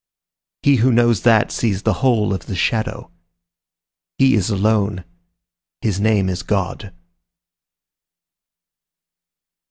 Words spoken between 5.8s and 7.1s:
His name is God.